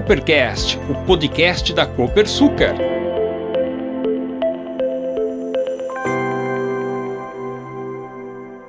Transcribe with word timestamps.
Coopercast, 0.00 0.78
o 0.88 1.04
podcast 1.04 1.74
da 1.74 1.84
Copersucar. 1.84 2.74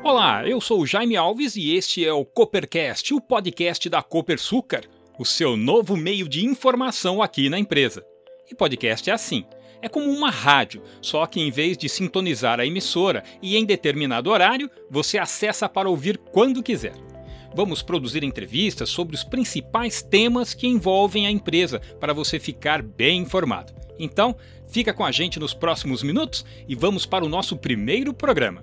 Olá, 0.04 0.46
eu 0.46 0.59
sou 0.59 0.81
o 0.81 0.86
Jaime 0.86 1.15
Alves 1.15 1.55
e 1.55 1.73
este 1.73 2.05
é 2.05 2.12
o 2.12 2.25
Coopercast, 2.25 3.13
o 3.13 3.21
podcast 3.21 3.89
da 3.89 4.04
Copersucar, 4.04 4.84
o 5.17 5.23
seu 5.23 5.55
novo 5.55 5.95
meio 5.95 6.27
de 6.27 6.45
informação 6.45 7.21
aqui 7.21 7.48
na 7.50 7.57
empresa. 7.57 8.05
E 8.52 8.54
podcast 8.54 9.09
é 9.09 9.13
assim. 9.13 9.45
É 9.82 9.88
como 9.88 10.11
uma 10.11 10.29
rádio, 10.29 10.84
só 11.02 11.25
que 11.25 11.39
em 11.39 11.50
vez 11.50 11.77
de 11.77 11.88
sintonizar 11.88 12.59
a 12.59 12.66
emissora 12.66 13.23
e 13.41 13.55
em 13.55 13.66
determinado 13.66 14.29
horário, 14.29 14.70
você 14.89 15.18
acessa 15.18 15.70
para 15.70 15.89
ouvir 15.89 16.18
quando 16.18 16.61
quiser. 16.61 17.11
Vamos 17.54 17.81
produzir 17.81 18.23
entrevistas 18.23 18.89
sobre 18.89 19.15
os 19.15 19.23
principais 19.23 20.02
temas 20.02 20.53
que 20.53 20.67
envolvem 20.67 21.27
a 21.27 21.31
empresa 21.31 21.81
para 21.99 22.13
você 22.13 22.39
ficar 22.39 22.81
bem 22.81 23.21
informado. 23.21 23.73
Então, 23.99 24.35
fica 24.67 24.93
com 24.93 25.03
a 25.03 25.12
gente 25.12 25.39
nos 25.39 25.53
próximos 25.53 26.02
minutos 26.02 26.45
e 26.67 26.76
vamos 26.76 27.05
para 27.05 27.26
o 27.26 27.29
nosso 27.29 27.57
primeiro 27.57 28.13
programa. 28.13 28.62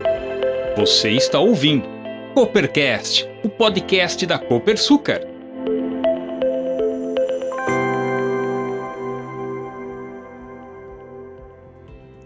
Você 0.77 1.11
está 1.11 1.39
ouvindo 1.39 1.87
Coopercast, 2.33 3.29
o 3.45 3.49
podcast 3.49 4.25
da 4.25 4.39
Copersucar. 4.39 5.21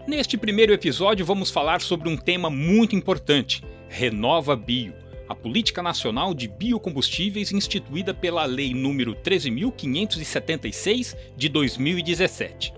Neste 0.07 0.37
primeiro 0.37 0.71
episódio, 0.71 1.25
vamos 1.25 1.51
falar 1.51 1.81
sobre 1.81 2.07
um 2.07 2.15
tema 2.15 2.49
muito 2.49 2.95
importante: 2.95 3.63
Renova 3.89 4.55
Bio 4.55 5.02
a 5.27 5.35
Política 5.35 5.81
Nacional 5.81 6.33
de 6.33 6.47
Biocombustíveis 6.47 7.51
instituída 7.51 8.13
pela 8.13 8.45
Lei 8.45 8.73
nº 8.73 9.15
13.576 9.15 11.15
de 11.35 11.49
2017. 11.49 12.73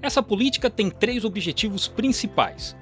Essa 0.00 0.22
política 0.22 0.70
tem 0.70 0.90
três 0.90 1.24
objetivos 1.24 1.88
principais. 1.88 2.76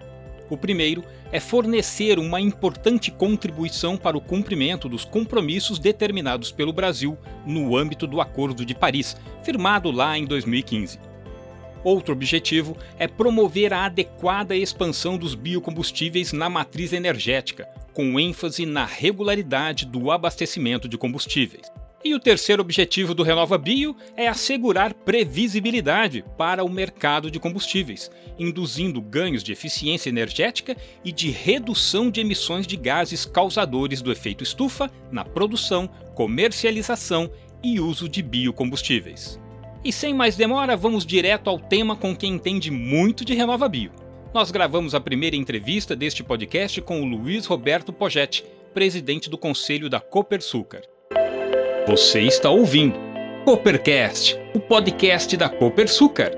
O 0.49 0.57
primeiro 0.57 1.03
é 1.33 1.41
fornecer 1.41 2.19
uma 2.19 2.41
importante 2.41 3.11
contribuição 3.11 3.97
para 3.97 4.17
o 4.17 4.21
cumprimento 4.21 4.89
dos 4.89 5.05
compromissos 5.05 5.79
determinados 5.79 6.53
pelo 6.53 6.73
Brasil 6.73 7.19
no 7.45 7.77
âmbito 7.77 8.07
do 8.07 8.21
Acordo 8.21 8.65
de 8.65 8.75
Paris, 8.75 9.17
firmado 9.43 9.91
lá 9.91 10.17
em 10.17 10.25
2015. 10.25 11.01
Outro 11.83 12.13
objetivo 12.13 12.77
é 12.99 13.09
promover 13.09 13.73
a 13.73 13.87
adequada 13.87 14.55
expansão 14.55 15.17
dos 15.17 15.35
biocombustíveis 15.35 16.33
na 16.33 16.49
matriz 16.49 16.93
energética, 16.93 17.69
com 17.97 18.21
ênfase 18.21 18.67
na 18.67 18.85
regularidade 18.85 19.87
do 19.87 20.11
abastecimento 20.11 20.87
de 20.87 20.99
combustíveis. 20.99 21.73
E 22.05 22.15
o 22.15 22.21
terceiro 22.21 22.61
objetivo 22.61 23.15
do 23.15 23.23
Renova 23.23 23.57
Bio 23.57 23.97
é 24.15 24.29
assegurar 24.29 24.93
previsibilidade 24.93 26.23
para 26.37 26.63
o 26.63 26.69
mercado 26.69 27.31
de 27.31 27.41
combustíveis, 27.41 28.11
induzindo 28.39 29.01
ganhos 29.01 29.43
de 29.43 29.51
eficiência 29.51 30.11
energética 30.11 30.77
e 31.03 31.11
de 31.11 31.31
redução 31.31 32.11
de 32.11 32.21
emissões 32.21 32.67
de 32.67 32.77
gases 32.77 33.25
causadores 33.25 34.03
do 34.03 34.13
efeito 34.13 34.45
estufa 34.45 34.91
na 35.11 35.25
produção, 35.25 35.89
comercialização 36.15 37.31
e 37.63 37.81
uso 37.81 38.11
de 38.11 38.21
biocombustíveis. 38.21 39.41
E 39.83 39.91
sem 39.91 40.13
mais 40.13 40.37
demora, 40.37 40.77
vamos 40.77 41.07
direto 41.07 41.49
ao 41.49 41.59
tema 41.59 41.97
com 41.97 42.15
quem 42.15 42.35
entende 42.35 42.71
muito 42.71 43.25
de 43.25 43.33
Renova 43.33 43.67
Bio 43.71 44.06
nós 44.37 44.51
gravamos 44.51 44.95
a 44.95 45.01
primeira 45.01 45.35
entrevista 45.35 45.97
deste 45.97 46.23
podcast 46.23 46.83
com 46.83 47.01
o 47.01 47.07
Luiz 47.07 47.47
Roberto 47.47 47.91
Pogetti, 47.91 48.45
presidente 48.75 49.31
do 49.31 49.39
Conselho 49.39 49.89
da 49.89 49.99
Copersucar. 49.99 50.83
Você 51.89 52.21
está 52.21 52.51
ouvindo 52.51 52.99
Coopercast, 53.47 54.39
o 54.55 54.61
podcast 54.61 55.35
da 55.39 55.49
Copersucar. 55.49 56.33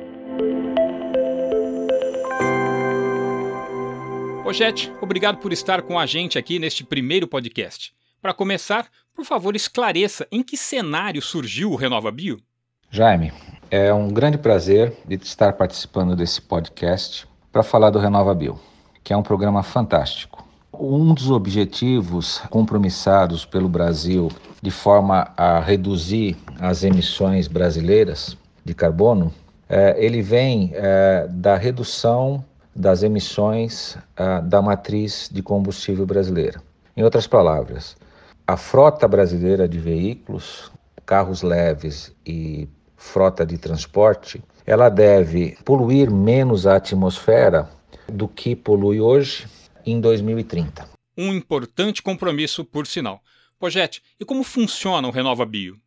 Pogetti, 4.45 4.93
obrigado 5.01 5.39
por 5.39 5.53
estar 5.53 5.83
com 5.83 5.99
a 5.99 6.07
gente 6.07 6.39
aqui 6.39 6.61
neste 6.61 6.85
primeiro 6.85 7.27
podcast. 7.27 7.93
Para 8.23 8.33
começar, 8.33 8.87
por 9.13 9.25
favor, 9.25 9.57
esclareça 9.57 10.25
em 10.31 10.45
que 10.45 10.57
cenário 10.57 11.21
surgiu 11.21 11.73
o 11.73 11.75
Renova 11.75 12.13
Bio? 12.13 12.41
Jaime, 12.93 13.33
é 13.69 13.93
um 13.93 14.07
grande 14.07 14.39
prazer 14.39 14.93
de 15.05 15.17
estar 15.17 15.55
participando 15.55 16.15
desse 16.15 16.41
podcast 16.41 17.27
para 17.59 17.65
falar 17.65 17.91
do 17.91 17.99
Renova 17.99 18.33
Bio, 18.37 18.57
que 19.03 19.13
é 19.13 19.17
um 19.17 19.23
programa 19.23 19.65
fantástico. 19.65 20.47
Um 20.73 21.13
dos 21.13 21.29
objetivos 21.29 22.39
compromissados 22.51 23.45
pelo 23.45 23.69
Brasil 23.69 24.31
de 24.63 24.71
forma 24.71 25.33
a 25.37 25.59
reduzir 25.59 26.37
as 26.61 26.85
emissões 26.85 27.49
brasileiras 27.49 28.37
de 28.65 28.73
carbono, 28.75 29.35
é, 29.69 29.97
ele 29.99 30.23
vem 30.23 30.71
é, 30.73 31.27
da 31.29 31.57
redução 31.57 32.45
das 32.77 33.03
emissões 33.03 33.99
é, 34.17 34.41
da 34.41 34.63
matriz 34.63 35.29
de 35.33 35.43
combustível 35.43 36.07
brasileira. 36.07 36.63
Em 36.97 37.03
outras 37.03 37.27
palavras, 37.27 37.97
a 38.47 38.57
frota 38.57 39.09
brasileira 39.09 39.69
de 39.69 39.81
veículos, 39.81 40.71
carros 41.05 41.43
leves 41.43 42.15
e 42.25 42.69
frota 42.99 43.47
de 43.47 43.57
transporte 43.57 44.43
ela 44.69 44.91
deve 44.91 45.57
poluir 45.65 46.11
menos 46.11 46.67
a 46.67 46.77
atmosfera 46.77 47.71
do 48.07 48.29
que 48.29 48.55
polui 48.55 49.01
hoje 49.01 49.47
em 49.87 49.99
2030. 49.99 50.87
Um 51.17 51.33
importante 51.33 52.03
compromisso, 52.03 52.67
por 52.67 52.87
sinal. 52.87 53.23
Pojete, 53.59 54.03
e 54.21 54.27
como 54.27 54.45
funciona 54.45 55.09
o 55.09 55.11
Renova 55.11 55.47
Bio? 55.47 55.79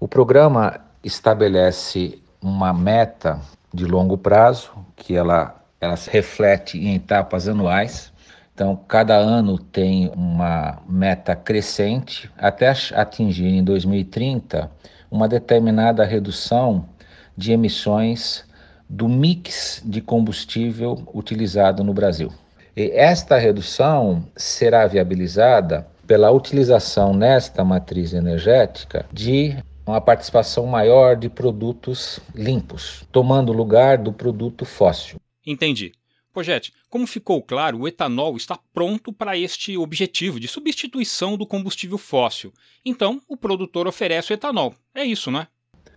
O 0.00 0.08
programa 0.08 0.80
estabelece 1.04 2.22
uma 2.40 2.72
meta 2.72 3.38
de 3.74 3.84
longo 3.84 4.16
prazo, 4.16 4.70
que 4.96 5.14
ela, 5.14 5.62
ela 5.78 5.96
se 5.96 6.08
reflete 6.08 6.78
em 6.78 6.94
etapas 6.94 7.46
anuais. 7.46 8.10
Então, 8.54 8.74
cada 8.88 9.16
ano 9.16 9.58
tem 9.58 10.10
uma 10.14 10.82
meta 10.88 11.36
crescente 11.36 12.30
até 12.38 12.72
atingir 12.94 13.48
em 13.48 13.62
2030 13.62 14.70
uma 15.10 15.28
determinada 15.28 16.04
redução 16.04 16.88
de 17.36 17.52
emissões 17.52 18.44
do 18.88 19.08
mix 19.08 19.82
de 19.84 20.00
combustível 20.00 21.02
utilizado 21.14 21.82
no 21.84 21.94
Brasil. 21.94 22.32
E 22.76 22.90
esta 22.92 23.36
redução 23.38 24.24
será 24.36 24.86
viabilizada 24.86 25.86
pela 26.06 26.30
utilização 26.30 27.14
nesta 27.14 27.64
matriz 27.64 28.12
energética 28.12 29.06
de 29.12 29.56
uma 29.86 30.00
participação 30.00 30.66
maior 30.66 31.16
de 31.16 31.28
produtos 31.28 32.20
limpos, 32.34 33.04
tomando 33.10 33.52
lugar 33.52 33.98
do 33.98 34.12
produto 34.12 34.64
fóssil. 34.64 35.18
Entendi. 35.46 35.92
Pojete, 36.32 36.72
como 36.88 37.06
ficou 37.06 37.42
claro, 37.42 37.80
o 37.80 37.88
etanol 37.88 38.36
está 38.36 38.58
pronto 38.72 39.12
para 39.12 39.36
este 39.36 39.76
objetivo 39.76 40.38
de 40.38 40.46
substituição 40.46 41.36
do 41.36 41.46
combustível 41.46 41.98
fóssil. 41.98 42.52
Então, 42.84 43.20
o 43.28 43.36
produtor 43.36 43.86
oferece 43.86 44.32
o 44.32 44.34
etanol. 44.34 44.74
É 44.94 45.04
isso, 45.04 45.30
não 45.30 45.40
é? 45.40 45.48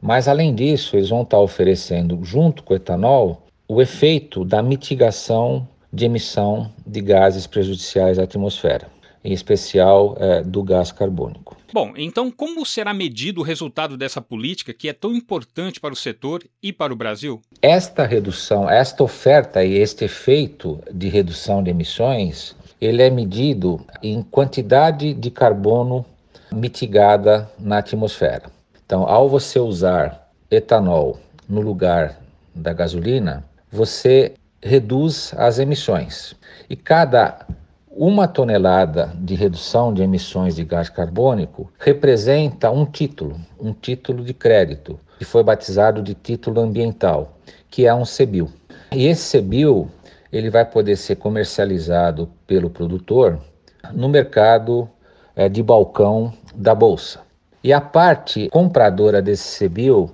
Mas, 0.02 0.28
além 0.28 0.54
disso, 0.54 0.98
eles 0.98 1.10
vão 1.10 1.22
estar 1.22 1.40
oferecendo, 1.40 2.20
junto 2.24 2.64
com 2.64 2.74
o 2.74 2.78
etanol, 2.78 3.48
o 3.68 3.82
efeito 3.82 4.44
da 4.44 4.62
mitigação 4.62 5.68
de 5.92 6.06
emissão 6.06 6.74
de 6.86 7.02
gases 7.02 7.48
prejudiciais 7.48 8.18
à 8.18 8.24
atmosfera, 8.24 8.92
em 9.24 9.32
especial 9.32 10.16
é, 10.20 10.42
do 10.42 10.64
gás 10.64 10.92
carbônico. 10.92 11.56
Bom, 11.74 11.94
então 11.98 12.30
como 12.30 12.64
será 12.64 12.94
medido 12.94 13.42
o 13.42 13.44
resultado 13.44 13.98
dessa 13.98 14.22
política 14.22 14.72
que 14.72 14.88
é 14.88 14.94
tão 14.94 15.12
importante 15.12 15.80
para 15.80 15.92
o 15.92 15.98
setor 15.98 16.44
e 16.62 16.72
para 16.72 16.94
o 16.94 16.96
Brasil? 16.96 17.42
Esta 17.64 18.06
redução, 18.06 18.70
esta 18.70 19.04
oferta 19.04 19.66
e 19.66 19.74
este 19.74 20.06
efeito 20.06 20.80
de 20.94 21.10
redução 21.10 21.64
de 21.64 21.72
emissões, 21.72 22.56
ele 22.80 23.02
é 23.02 23.10
medido 23.10 23.84
em 24.04 24.22
quantidade 24.22 25.16
de 25.16 25.32
carbono 25.32 26.06
mitigada 26.52 27.50
na 27.58 27.80
atmosfera. 27.80 28.52
Então, 28.86 29.08
ao 29.08 29.28
você 29.28 29.58
usar 29.58 30.32
etanol 30.52 31.20
no 31.50 31.60
lugar 31.60 32.22
da 32.54 32.72
gasolina, 32.72 33.44
você 33.72 34.34
reduz 34.62 35.34
as 35.36 35.58
emissões. 35.58 36.36
E 36.70 36.76
cada 36.76 37.48
uma 37.96 38.28
tonelada 38.28 39.14
de 39.20 39.36
redução 39.36 39.94
de 39.94 40.02
emissões 40.02 40.56
de 40.56 40.64
gás 40.64 40.90
carbônico 40.90 41.72
representa 41.78 42.72
um 42.72 42.88
título, 42.88 43.40
um 43.60 43.72
título 43.72 44.24
de 44.24 44.34
crédito, 44.34 45.00
que 45.20 45.24
foi 45.24 45.44
batizado 45.44 46.02
de 46.02 46.16
título 46.16 46.60
ambiental, 46.60 47.38
que 47.70 47.86
é 47.86 47.94
um 47.94 48.02
CBIL. 48.04 48.50
E 48.92 49.06
esse 49.06 49.38
CBIL 49.38 49.88
ele 50.32 50.50
vai 50.50 50.66
poder 50.66 50.96
ser 50.96 51.18
comercializado 51.18 52.28
pelo 52.48 52.68
produtor 52.68 53.40
no 53.94 54.10
mercado 54.10 54.90
é, 55.36 55.48
de 55.48 55.62
balcão 55.62 56.34
da 56.56 56.74
bolsa. 56.74 57.20
E 57.64 57.72
a 57.72 57.80
parte 57.80 58.50
compradora 58.50 59.22
desse 59.22 59.70
CBIL 59.70 60.10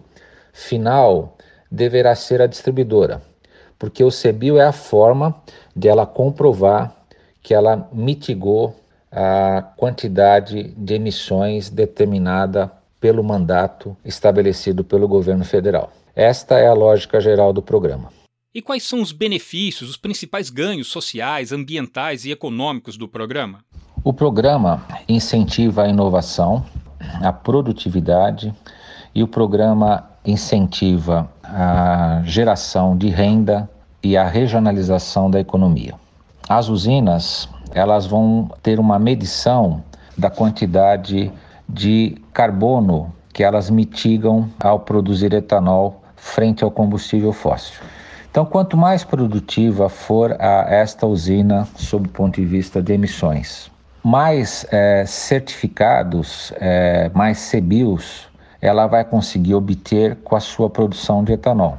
final 0.51 1.37
deverá 1.71 2.13
ser 2.13 2.41
a 2.41 2.47
distribuidora, 2.47 3.21
porque 3.77 4.03
o 4.03 4.09
CBIL 4.09 4.59
é 4.59 4.65
a 4.65 4.73
forma 4.73 5.33
de 5.73 5.87
ela 5.87 6.05
comprovar 6.05 6.98
que 7.41 7.53
ela 7.53 7.89
mitigou 7.91 8.75
a 9.11 9.61
quantidade 9.75 10.73
de 10.77 10.93
emissões 10.93 11.69
determinada 11.69 12.71
pelo 12.99 13.23
mandato 13.23 13.95
estabelecido 14.03 14.83
pelo 14.83 15.07
governo 15.07 15.45
federal. 15.45 15.91
Esta 16.15 16.59
é 16.59 16.67
a 16.67 16.73
lógica 16.73 17.19
geral 17.19 17.53
do 17.53 17.61
programa. 17.61 18.11
E 18.53 18.61
quais 18.61 18.83
são 18.83 19.01
os 19.01 19.11
benefícios, 19.11 19.89
os 19.89 19.97
principais 19.97 20.49
ganhos 20.49 20.87
sociais, 20.87 21.51
ambientais 21.51 22.25
e 22.25 22.31
econômicos 22.31 22.97
do 22.97 23.07
programa? 23.07 23.63
O 24.03 24.11
programa 24.11 24.85
incentiva 25.07 25.83
a 25.83 25.87
inovação, 25.87 26.65
a 27.21 27.31
produtividade 27.31 28.53
e 29.13 29.23
o 29.23 29.27
programa 29.27 30.09
incentiva 30.25 31.31
a 31.43 32.21
geração 32.25 32.97
de 32.97 33.09
renda 33.09 33.69
e 34.03 34.17
a 34.17 34.27
regionalização 34.27 35.29
da 35.29 35.39
economia. 35.39 35.95
As 36.49 36.67
usinas, 36.67 37.47
elas 37.75 38.07
vão 38.07 38.49
ter 38.63 38.79
uma 38.79 38.97
medição 38.97 39.83
da 40.17 40.31
quantidade 40.31 41.31
de 41.69 42.17
carbono 42.33 43.13
que 43.31 43.43
elas 43.43 43.69
mitigam 43.69 44.49
ao 44.59 44.79
produzir 44.79 45.31
etanol 45.31 46.01
frente 46.15 46.63
ao 46.63 46.71
combustível 46.71 47.31
fóssil. 47.31 47.79
Então, 48.31 48.45
quanto 48.45 48.75
mais 48.75 49.03
produtiva 49.03 49.89
for 49.89 50.35
a, 50.39 50.65
esta 50.73 51.05
usina 51.05 51.67
sob 51.75 52.07
o 52.07 52.11
ponto 52.11 52.41
de 52.41 52.47
vista 52.47 52.81
de 52.81 52.93
emissões, 52.93 53.69
mais 54.03 54.65
é, 54.71 55.05
certificados, 55.05 56.51
é, 56.59 57.11
mais 57.13 57.51
CBIOS, 57.51 58.27
ela 58.59 58.87
vai 58.87 59.05
conseguir 59.05 59.53
obter 59.53 60.15
com 60.23 60.35
a 60.35 60.39
sua 60.39 60.67
produção 60.67 61.23
de 61.23 61.33
etanol. 61.33 61.77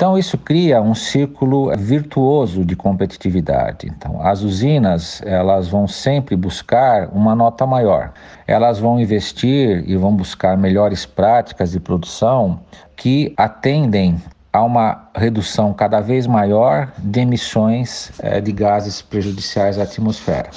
Então 0.00 0.16
isso 0.16 0.38
cria 0.38 0.80
um 0.80 0.94
círculo 0.94 1.70
virtuoso 1.76 2.64
de 2.64 2.74
competitividade. 2.74 3.86
Então 3.86 4.18
as 4.22 4.40
usinas, 4.40 5.20
elas 5.26 5.68
vão 5.68 5.86
sempre 5.86 6.34
buscar 6.36 7.10
uma 7.12 7.34
nota 7.34 7.66
maior. 7.66 8.10
Elas 8.46 8.78
vão 8.78 8.98
investir 8.98 9.84
e 9.86 9.94
vão 9.96 10.16
buscar 10.16 10.56
melhores 10.56 11.04
práticas 11.04 11.72
de 11.72 11.80
produção 11.80 12.60
que 12.96 13.34
atendem 13.36 14.16
a 14.50 14.64
uma 14.64 15.10
redução 15.14 15.74
cada 15.74 16.00
vez 16.00 16.26
maior 16.26 16.90
de 16.96 17.20
emissões 17.20 18.10
eh, 18.22 18.40
de 18.40 18.52
gases 18.52 19.02
prejudiciais 19.02 19.78
à 19.78 19.82
atmosfera. 19.82 20.48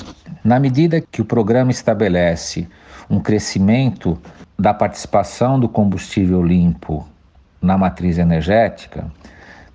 Na 0.42 0.58
medida 0.58 1.02
que 1.02 1.22
o 1.22 1.26
programa 1.26 1.70
estabelece 1.70 2.66
um 3.10 3.20
crescimento 3.20 4.18
da 4.58 4.74
participação 4.74 5.60
do 5.60 5.68
combustível 5.68 6.42
limpo 6.42 7.06
na 7.62 7.78
matriz 7.78 8.18
energética, 8.18 9.06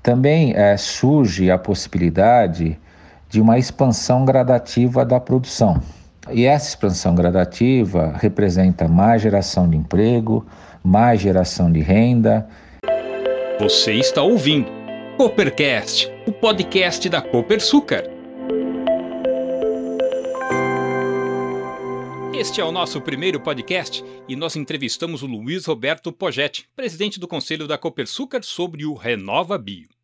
também 0.08 0.54
é, 0.56 0.74
surge 0.78 1.50
a 1.50 1.58
possibilidade 1.58 2.80
de 3.28 3.42
uma 3.42 3.58
expansão 3.58 4.24
gradativa 4.24 5.04
da 5.04 5.20
produção. 5.20 5.82
E 6.30 6.46
essa 6.46 6.70
expansão 6.70 7.14
gradativa 7.14 8.16
representa 8.18 8.88
mais 8.88 9.20
geração 9.20 9.68
de 9.68 9.76
emprego, 9.76 10.46
mais 10.82 11.20
geração 11.20 11.70
de 11.70 11.80
renda. 11.80 12.48
Você 13.60 13.92
está 13.96 14.22
ouvindo 14.22 14.70
Coopercast, 15.18 16.10
o 16.26 16.32
podcast 16.32 17.06
da 17.10 17.20
Copersucar. 17.20 18.04
Este 22.34 22.62
é 22.62 22.64
o 22.64 22.72
nosso 22.72 22.98
primeiro 23.02 23.40
podcast 23.40 24.02
e 24.26 24.34
nós 24.34 24.56
entrevistamos 24.56 25.22
o 25.22 25.26
Luiz 25.26 25.66
Roberto 25.66 26.10
Pogetti, 26.10 26.66
presidente 26.74 27.20
do 27.20 27.28
Conselho 27.28 27.66
da 27.66 27.76
Copersucar, 27.76 28.42
sobre 28.42 28.86
o 28.86 28.94
Renova 28.94 29.58
Bio. 29.58 29.97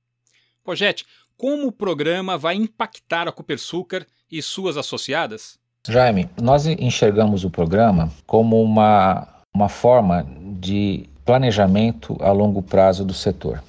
Pogetti, 0.65 1.05
como 1.37 1.67
o 1.67 1.73
programa 1.73 2.39
vai 2.39 2.55
impactar 2.55 3.29
a 3.29 3.33
Copersucar 3.33 4.07
e 4.33 4.41
suas 4.41 4.79
associadas? 4.79 5.59
Jaime, 5.87 6.31
nós 6.41 6.67
enxergamos 6.67 7.45
o 7.45 7.51
programa 7.51 8.11
como 8.27 8.63
uma, 8.63 9.29
uma 9.55 9.69
forma 9.69 10.27
de 10.59 11.07
planejamento 11.25 12.17
a 12.21 12.33
longo 12.33 12.63
prazo 12.63 13.05
do 13.05 13.13
setor. 13.13 13.63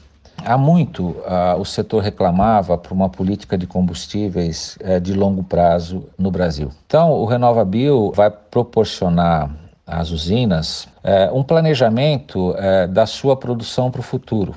Há 0.46 0.58
muito 0.58 1.04
uh, 1.04 1.60
o 1.60 1.66
setor 1.66 2.02
reclamava 2.02 2.78
por 2.78 2.94
uma 2.94 3.10
política 3.10 3.58
de 3.58 3.68
combustíveis 3.68 4.78
uh, 4.82 5.00
de 5.02 5.14
longo 5.14 5.44
prazo 5.44 6.08
no 6.18 6.32
Brasil. 6.32 6.72
Então, 6.86 7.12
o 7.12 7.26
RenovaBio 7.26 8.12
vai 8.14 8.30
proporcionar 8.30 9.50
às 9.86 10.12
usinas 10.12 10.86
uh, 11.04 11.38
um 11.38 11.44
planejamento 11.44 12.56
eh, 12.58 12.88
da 12.88 13.06
sua 13.06 13.36
produção 13.36 13.92
para 13.92 14.00
o 14.00 14.04
futuro. 14.04 14.56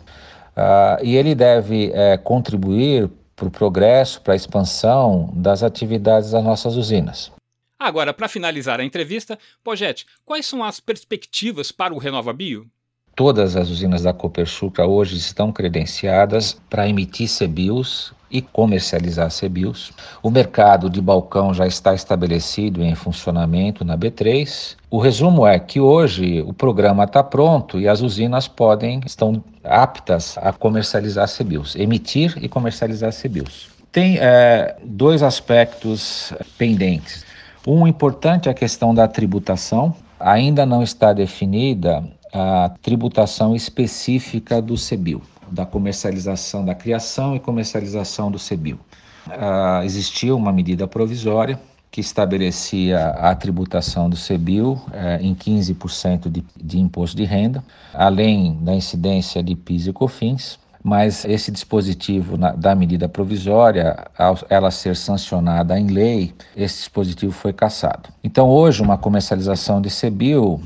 Ah, 0.58 0.99
e 1.02 1.16
ele 1.16 1.34
deve 1.34 1.93
contribuir 2.25 3.08
para 3.37 3.46
o 3.46 3.50
progresso, 3.50 4.20
para 4.20 4.32
a 4.32 4.37
expansão 4.37 5.31
das 5.32 5.62
atividades 5.62 6.32
das 6.32 6.43
nossas 6.43 6.75
usinas. 6.75 7.31
Agora, 7.78 8.12
para 8.12 8.26
finalizar 8.26 8.81
a 8.81 8.84
entrevista, 8.84 9.38
Pogete, 9.62 10.05
quais 10.25 10.44
são 10.44 10.64
as 10.64 10.81
perspectivas 10.81 11.70
para 11.70 11.94
o 11.94 11.99
RenovaBio? 11.99 12.66
Todas 13.14 13.55
as 13.55 13.69
usinas 13.69 14.02
da 14.02 14.12
Copersucar 14.12 14.87
hoje 14.87 15.16
estão 15.16 15.52
credenciadas 15.52 16.61
para 16.69 16.88
emitir 16.88 17.28
CBIOS 17.28 18.12
e 18.30 18.42
comercializar 18.42 19.30
CBIOS. 19.30 19.92
O 20.22 20.30
mercado 20.30 20.90
de 20.90 21.00
balcão 21.00 21.52
já 21.54 21.66
está 21.66 21.94
estabelecido 21.94 22.82
em 22.82 22.94
funcionamento 22.94 23.84
na 23.84 23.96
B3. 23.96 24.76
O 24.90 24.98
resumo 24.98 25.46
é 25.46 25.58
que 25.58 25.80
hoje 25.80 26.42
o 26.42 26.52
programa 26.52 27.04
está 27.04 27.22
pronto 27.22 27.80
e 27.80 27.88
as 27.88 28.00
usinas 28.00 28.46
podem, 28.48 29.00
estão 29.06 29.42
aptas 29.64 30.36
a 30.38 30.52
comercializar 30.52 31.28
CBIOS, 31.28 31.76
emitir 31.76 32.36
e 32.40 32.48
comercializar 32.48 33.12
CBIOS. 33.12 33.69
Tem 33.90 34.19
é, 34.19 34.76
dois 34.84 35.22
aspectos 35.22 36.32
pendentes. 36.56 37.25
Um 37.66 37.86
importante 37.86 38.48
é 38.48 38.52
a 38.52 38.54
questão 38.54 38.94
da 38.94 39.08
tributação. 39.08 39.94
Ainda 40.20 40.66
não 40.66 40.82
está 40.82 41.12
definida 41.12 42.04
a 42.32 42.70
tributação 42.82 43.54
específica 43.54 44.60
do 44.60 44.76
CEBIL, 44.76 45.22
da 45.50 45.67
comercialização, 45.67 46.65
da 46.65 46.75
criação 46.75 47.35
e 47.35 47.41
comercialização 47.41 48.31
do 48.31 48.39
CEBIL. 48.39 48.79
Uh, 49.27 49.85
existia 49.85 50.35
uma 50.35 50.53
medida 50.53 50.87
provisória 50.89 51.61
que 51.91 52.00
estabelecia 52.00 53.09
a 53.11 53.35
tributação 53.35 54.11
do 54.11 54.17
CEBIL 54.17 54.81
eh, 54.93 55.21
em 55.23 55.35
15% 55.35 56.31
de, 56.31 56.45
de 56.55 56.79
imposto 56.79 57.17
de 57.17 57.25
renda, 57.25 57.65
além 57.95 58.59
da 58.61 58.75
incidência 58.75 59.43
de 59.43 59.55
PIS 59.55 59.87
e 59.87 59.93
COFINS, 59.93 60.59
mas 60.82 61.25
esse 61.25 61.50
dispositivo 61.50 62.36
na, 62.36 62.52
da 62.52 62.75
medida 62.75 63.08
provisória, 63.08 64.06
ao 64.16 64.38
ela 64.48 64.70
ser 64.70 64.94
sancionada 64.96 65.76
em 65.78 65.88
lei, 65.88 66.32
esse 66.56 66.78
dispositivo 66.78 67.32
foi 67.32 67.52
cassado. 67.52 68.08
Então, 68.22 68.48
hoje, 68.48 68.80
uma 68.82 68.96
comercialização 68.96 69.82
de 69.82 69.90
CBIL, 69.90 70.54
uh, 70.54 70.62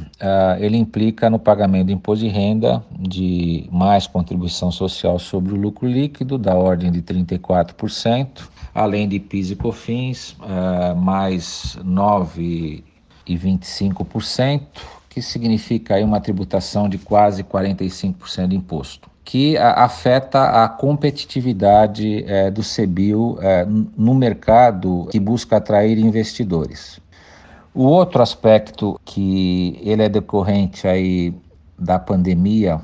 ele 0.58 0.76
implica 0.76 1.30
no 1.30 1.38
pagamento 1.38 1.86
de 1.86 1.94
imposto 1.94 2.22
de 2.24 2.30
renda 2.30 2.84
de 2.98 3.66
mais 3.70 4.06
contribuição 4.06 4.70
social 4.70 5.18
sobre 5.18 5.54
o 5.54 5.56
lucro 5.56 5.88
líquido, 5.88 6.36
da 6.38 6.54
ordem 6.54 6.90
de 6.90 7.00
34%, 7.02 8.48
além 8.74 9.06
de 9.08 9.18
PIS 9.18 9.50
e 9.50 9.56
COFINS, 9.56 10.36
uh, 10.40 10.94
mais 10.96 11.78
9,25%, 11.84 14.60
que 15.08 15.22
significa 15.22 15.94
aí 15.96 16.04
uma 16.04 16.20
tributação 16.20 16.88
de 16.88 16.98
quase 16.98 17.42
45% 17.44 18.48
de 18.48 18.56
imposto 18.56 19.11
que 19.24 19.56
afeta 19.56 20.64
a 20.64 20.68
competitividade 20.68 22.24
é, 22.26 22.50
do 22.50 22.62
CEBIL 22.62 23.38
é, 23.40 23.64
no 23.64 24.14
mercado 24.14 25.06
que 25.10 25.20
busca 25.20 25.56
atrair 25.56 25.98
investidores. 25.98 27.00
O 27.74 27.84
outro 27.84 28.20
aspecto 28.20 29.00
que 29.04 29.80
ele 29.82 30.02
é 30.02 30.08
decorrente 30.08 30.86
aí 30.86 31.34
da 31.78 31.98
pandemia 31.98 32.80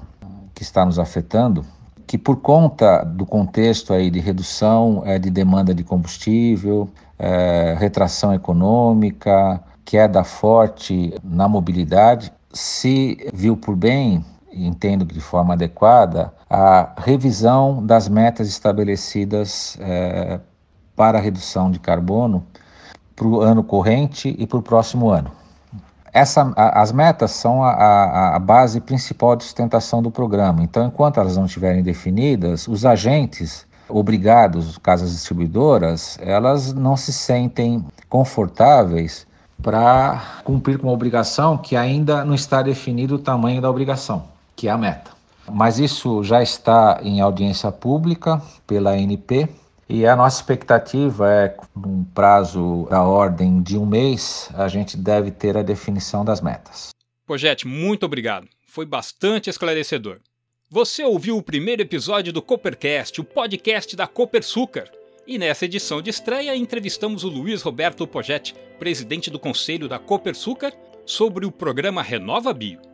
que 0.54 0.62
está 0.62 0.84
nos 0.84 0.98
afetando, 0.98 1.64
que 2.06 2.16
por 2.16 2.36
conta 2.36 3.04
do 3.04 3.26
contexto 3.26 3.92
aí 3.92 4.10
de 4.10 4.18
redução 4.18 5.02
é, 5.04 5.18
de 5.18 5.30
demanda 5.30 5.74
de 5.74 5.84
combustível, 5.84 6.88
é, 7.18 7.76
retração 7.78 8.32
econômica, 8.32 9.60
queda 9.84 10.24
forte 10.24 11.12
na 11.22 11.48
mobilidade, 11.48 12.32
se 12.52 13.28
viu 13.34 13.56
por 13.56 13.76
bem 13.76 14.24
entendo 14.66 15.06
que 15.06 15.14
de 15.14 15.20
forma 15.20 15.54
adequada, 15.54 16.32
a 16.48 16.92
revisão 16.98 17.84
das 17.84 18.08
metas 18.08 18.48
estabelecidas 18.48 19.76
é, 19.80 20.40
para 20.96 21.18
a 21.18 21.20
redução 21.20 21.70
de 21.70 21.78
carbono 21.78 22.44
para 23.14 23.26
o 23.26 23.40
ano 23.40 23.64
corrente 23.64 24.34
e 24.38 24.46
para 24.46 24.58
o 24.58 24.62
próximo 24.62 25.10
ano. 25.10 25.30
Essa, 26.12 26.52
a, 26.56 26.80
as 26.80 26.92
metas 26.92 27.32
são 27.32 27.62
a, 27.62 27.72
a, 27.72 28.36
a, 28.36 28.38
base 28.38 28.80
principal 28.80 29.36
de 29.36 29.44
sustentação 29.44 30.00
do 30.00 30.10
programa. 30.10 30.62
Então, 30.62 30.86
enquanto 30.86 31.20
elas 31.20 31.36
não 31.36 31.46
estiverem 31.46 31.82
definidas, 31.82 32.66
os 32.68 32.86
agentes 32.86 33.66
obrigados, 33.88 34.78
casas 34.78 35.10
distribuidoras, 35.10 36.18
elas 36.22 36.72
não 36.72 36.96
se 36.96 37.12
sentem 37.12 37.84
confortáveis 38.08 39.26
para 39.62 40.40
cumprir 40.44 40.78
com 40.78 40.86
uma 40.86 40.92
obrigação 40.92 41.58
que 41.58 41.76
ainda 41.76 42.24
não 42.24 42.34
está 42.34 42.62
definido 42.62 43.16
o 43.16 43.18
tamanho 43.18 43.60
da 43.60 43.68
obrigação 43.68 44.37
que 44.58 44.66
é 44.66 44.72
a 44.72 44.76
meta. 44.76 45.12
Mas 45.48 45.78
isso 45.78 46.22
já 46.24 46.42
está 46.42 47.00
em 47.02 47.20
audiência 47.20 47.70
pública 47.70 48.42
pela 48.66 48.90
ANP 48.90 49.48
e 49.88 50.04
a 50.04 50.16
nossa 50.16 50.40
expectativa 50.40 51.32
é, 51.32 51.56
num 51.74 52.04
prazo 52.04 52.86
da 52.90 53.02
ordem 53.02 53.62
de 53.62 53.78
um 53.78 53.86
mês, 53.86 54.50
a 54.54 54.68
gente 54.68 54.96
deve 54.96 55.30
ter 55.30 55.56
a 55.56 55.62
definição 55.62 56.24
das 56.24 56.42
metas. 56.42 56.90
Pojete, 57.24 57.66
muito 57.66 58.04
obrigado. 58.04 58.48
Foi 58.66 58.84
bastante 58.84 59.48
esclarecedor. 59.48 60.18
Você 60.68 61.04
ouviu 61.04 61.38
o 61.38 61.42
primeiro 61.42 61.80
episódio 61.80 62.32
do 62.32 62.42
Coopercast, 62.42 63.18
o 63.20 63.24
podcast 63.24 63.96
da 63.96 64.06
Copersucar. 64.06 64.90
E 65.26 65.38
nessa 65.38 65.66
edição 65.66 66.02
de 66.02 66.10
estreia 66.10 66.54
entrevistamos 66.56 67.22
o 67.22 67.28
Luiz 67.28 67.62
Roberto 67.62 68.06
Poggetti, 68.06 68.54
presidente 68.78 69.30
do 69.30 69.38
conselho 69.38 69.88
da 69.88 69.98
Copersucar, 69.98 70.72
sobre 71.06 71.46
o 71.46 71.52
programa 71.52 72.02
Renova 72.02 72.52
Bio. 72.52 72.87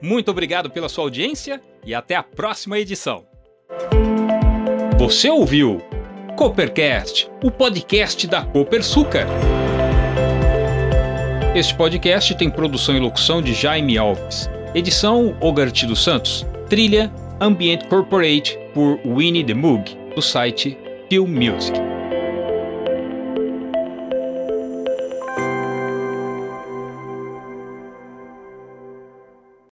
Muito 0.00 0.30
obrigado 0.30 0.70
pela 0.70 0.88
sua 0.88 1.04
audiência 1.04 1.60
e 1.84 1.94
até 1.94 2.14
a 2.14 2.22
próxima 2.22 2.78
edição. 2.78 3.24
Você 4.98 5.28
ouviu 5.30 5.80
Coopercast, 6.36 7.30
o 7.42 7.50
podcast 7.50 8.26
da 8.26 8.42
Copersucar. 8.42 9.26
Este 11.54 11.74
podcast 11.74 12.34
tem 12.36 12.48
produção 12.48 12.96
e 12.96 13.00
locução 13.00 13.42
de 13.42 13.52
Jaime 13.52 13.98
Alves. 13.98 14.48
Edição 14.74 15.36
Ogart 15.40 15.84
dos 15.84 16.02
Santos. 16.02 16.46
Trilha 16.68 17.12
Ambient 17.40 17.88
Corporate 17.88 18.58
por 18.72 19.00
Winnie 19.04 19.44
the 19.44 19.54
Moog, 19.54 19.96
do 20.14 20.22
site 20.22 20.78
Kill 21.08 21.26
Music. 21.26 21.89